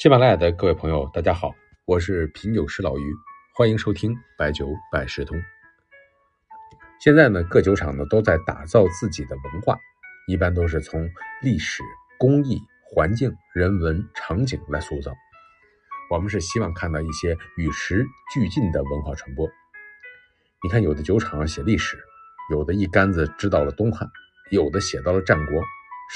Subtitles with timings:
[0.00, 3.14] 喜马拉雅的各位朋友，大家好，我是品酒师老于，
[3.54, 5.38] 欢迎收听白酒百事通。
[6.98, 9.78] 现在呢，各酒厂呢都在打造自己的文化，
[10.26, 11.06] 一般都是从
[11.42, 11.82] 历史、
[12.18, 15.12] 工艺、环境、人文、场景来塑造。
[16.10, 19.46] 我们是希望看到一些与时俱进的文化传播。
[20.62, 21.98] 你看，有的酒厂写历史，
[22.50, 24.08] 有的一竿子支到了东汉，
[24.50, 25.62] 有的写到了战国，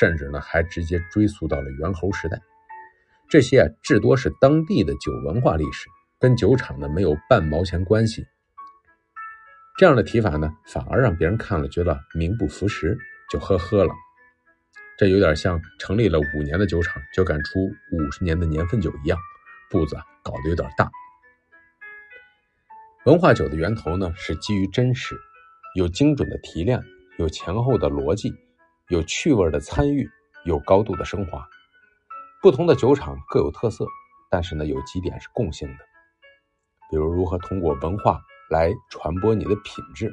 [0.00, 2.40] 甚至呢还直接追溯到了猿猴时代。
[3.28, 5.88] 这些啊，至多是当地的酒文化历史，
[6.20, 8.24] 跟酒厂呢没有半毛钱关系。
[9.76, 12.96] 这样的提法呢，反而让别人看了觉得名不符实，
[13.30, 13.92] 就呵呵了。
[14.96, 17.58] 这有点像成立了五年的酒厂就敢出
[17.90, 19.18] 五十年的年份酒一样，
[19.68, 20.88] 步子搞得有点大。
[23.04, 25.16] 文化酒的源头呢，是基于真实，
[25.74, 26.80] 有精准的提炼，
[27.18, 28.32] 有前后的逻辑，
[28.88, 30.08] 有趣味的参与，
[30.44, 31.44] 有高度的升华。
[32.44, 33.86] 不同的酒厂各有特色，
[34.30, 35.84] 但是呢，有几点是共性的，
[36.90, 40.12] 比如如何通过文化来传播你的品质。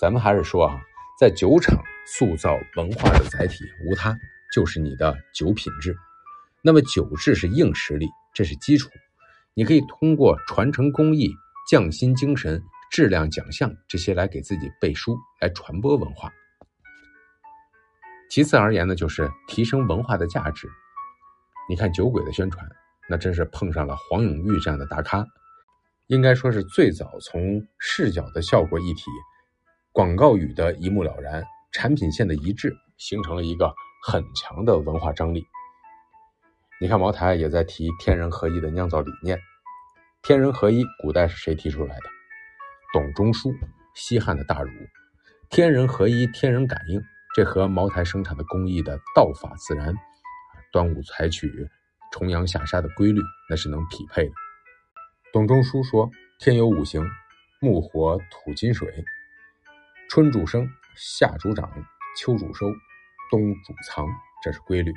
[0.00, 0.80] 咱们还是说啊，
[1.20, 4.12] 在酒厂塑造文化的载体无他，
[4.52, 5.96] 就是你的酒品质。
[6.62, 8.90] 那么酒质是硬实力，这是基础，
[9.54, 11.32] 你可以通过传承工艺、
[11.70, 16.28] 匠心精神、质量奖项这些来给自己背书，来传播文化。
[18.28, 20.68] 其次而言呢，就是提升文化的价值。
[21.70, 22.68] 你看酒鬼的宣传，
[23.08, 25.24] 那真是碰上了黄永玉这样的大咖，
[26.08, 29.04] 应该说是最早从视角的效果一体、
[29.92, 35.46] 广告语的一目了然、产品线的一致，形成了一个很强的文化张力。
[36.80, 39.38] 你看茅台也在提天人合一的酿造理念，
[40.24, 42.02] 天人合一，古代是谁提出来的？
[42.92, 43.54] 董仲舒，
[43.94, 44.72] 西汉的大儒。
[45.50, 47.00] 天人合一，天人感应，
[47.36, 49.94] 这和茅台生产的工艺的道法自然。
[50.72, 51.68] 端午采取
[52.12, 54.32] 重阳下沙的规律，那是能匹配的。
[55.32, 57.04] 董仲舒说：“天有五行，
[57.60, 59.04] 木、火、土、金、水，
[60.08, 61.70] 春主生，夏主长，
[62.16, 62.66] 秋主收，
[63.30, 64.06] 冬主藏，
[64.42, 64.92] 这是规律。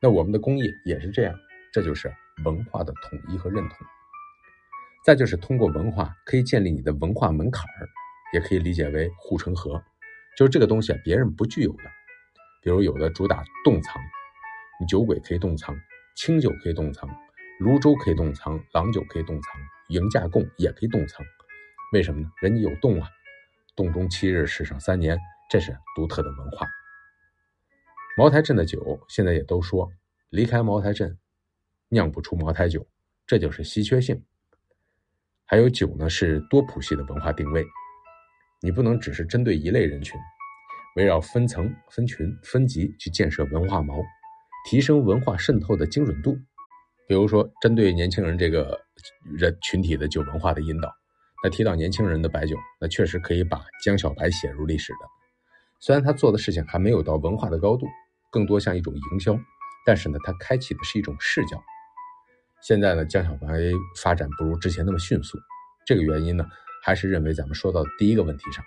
[0.00, 1.34] 那我们的工业也是这样，
[1.72, 2.12] 这就是
[2.44, 3.78] 文化的统一和认同。
[5.04, 7.88] 再就是通过文化可以建立你的文化门槛儿，
[8.32, 9.82] 也可以理解为护城河，
[10.36, 11.84] 就是这个东西，别人不具有的。
[12.62, 14.00] 比如有的主打洞藏。”
[14.86, 15.76] 酒鬼可以冻藏，
[16.16, 17.08] 清酒可以冻藏，
[17.60, 21.24] 泸州可以冻藏，郎酒可以冻藏，迎驾贡也可以冻藏。
[21.92, 22.30] 为什么呢？
[22.40, 23.08] 人家有洞啊，
[23.74, 25.18] 洞中七日，世上三年，
[25.50, 26.66] 这是独特的文化。
[28.16, 29.90] 茅台镇的酒现在也都说，
[30.28, 31.18] 离开茅台镇，
[31.88, 32.86] 酿不出茅台酒，
[33.26, 34.24] 这就是稀缺性。
[35.46, 37.64] 还有酒呢，是多谱系的文化定位，
[38.60, 40.20] 你不能只是针对一类人群，
[40.96, 44.04] 围绕分层、分群、分级去建设文化锚。
[44.68, 46.38] 提升文化渗透的精准度，
[47.06, 48.78] 比如说针对年轻人这个
[49.34, 50.94] 人群体的酒文化的引导，
[51.42, 54.98] 那提到年轻人的白酒，那确实可以把江小白写入历史的。
[55.80, 57.86] 虽然他做的事情还没有到文化的高度，
[58.30, 59.38] 更多像一种营销，
[59.86, 61.58] 但是呢，他开启的是一种视角。
[62.60, 63.48] 现在呢，江小白
[64.02, 65.38] 发展不如之前那么迅速，
[65.86, 66.44] 这个原因呢，
[66.84, 68.62] 还是认为咱们说到第一个问题上，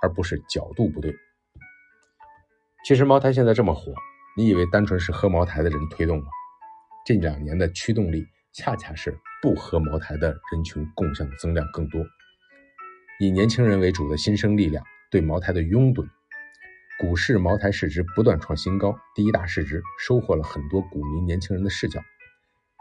[0.00, 1.12] 而不是角度不对。
[2.84, 3.92] 其实茅台现在这么火。
[4.40, 6.24] 你以为单纯是喝茅台的人推动吗？
[7.04, 12.02] 近两年的驱动力恰恰是不喝茅台的人群共享增量更多，
[13.18, 16.08] 以年轻人为主的新生力量对茅台的拥趸，
[16.98, 22.00] 股市茅台市值不断创新高，第一大市值收获了很多股民年轻人的视角，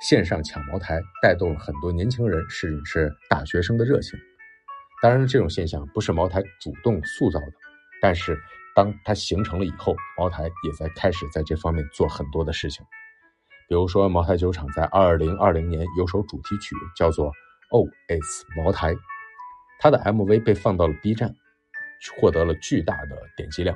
[0.07, 4.17] 线上抢茅台带动了很多年轻人甚至是大学生的热情。
[5.01, 7.51] 当然，这种现象不是茅台主动塑造的，
[8.01, 8.39] 但是。
[8.79, 12.85] 当它形成了以后，茅台也在开始在这方面做很多的事情。
[13.67, 17.28] 比如说，茅台酒厂在二零二零年有首主题曲叫做
[17.72, 18.94] 《Oh It's 茅台》，
[19.81, 21.35] 它的 MV 被放到了 B 站，
[22.21, 23.75] 获得了巨大的点击量。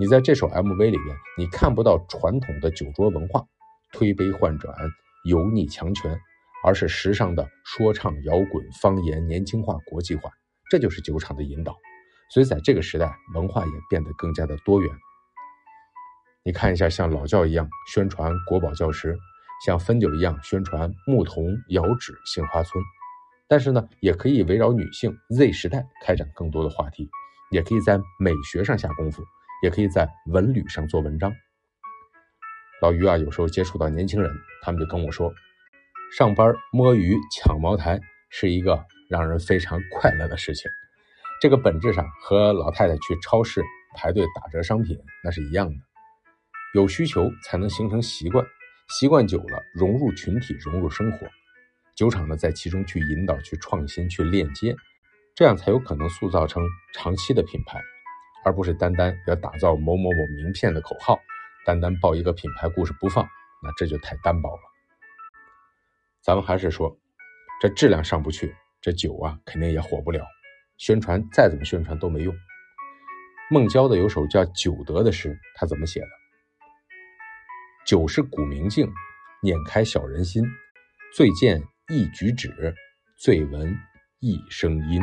[0.00, 3.44] 你在这首 MV 里面，你看不到传统的酒桌文化，
[3.92, 4.74] 推杯换盏、
[5.26, 6.18] 油腻强权，
[6.64, 10.28] 而是时尚的说唱、摇滚、方言、年轻化、国际化，
[10.68, 11.76] 这就是酒厂的引导。
[12.30, 14.90] 所以，在这个时代，文化也变得更加的多元。
[16.44, 19.16] 你看一下，像老窖一样宣传国宝窖石，
[19.64, 22.82] 像汾酒一样宣传牧童遥指杏花村。
[23.48, 27.08] 但是呢，也可以围绕女性 Z 时代开展更多的话题，
[27.50, 29.22] 也可以在美学上下功夫，
[29.62, 31.32] 也可以在文旅上做文章。
[32.82, 34.30] 老于啊，有时候接触到年轻人，
[34.62, 35.32] 他们就跟我说，
[36.16, 37.98] 上班摸鱼抢茅台
[38.30, 40.70] 是一个让人非常快乐的事情。
[41.40, 43.62] 这个本质上和老太太去超市
[43.94, 45.76] 排队打折商品那是一样的，
[46.74, 48.44] 有需求才能形成习惯。
[48.88, 51.28] 习惯久了，融入群体，融入生活。
[51.94, 54.74] 酒厂呢，在其中去引导、去创新、去链接，
[55.34, 57.80] 这样才有可能塑造成长期的品牌，
[58.44, 61.18] 而不是单单要打造某某某名片的口号，
[61.64, 63.28] 单单报一个品牌故事不放，
[63.62, 64.62] 那这就太单薄了。
[66.22, 66.98] 咱们还是说，
[67.60, 70.24] 这质量上不去，这酒啊肯定也火不了，
[70.78, 72.34] 宣传再怎么宣传都没用。
[73.50, 76.06] 孟郊的有首叫《九德》的诗，他怎么写的？
[77.86, 78.90] 酒是古明镜，
[79.42, 80.44] 碾开小人心。
[81.14, 82.74] 醉见一举止，
[83.18, 83.74] 醉闻
[84.20, 85.02] 一声音。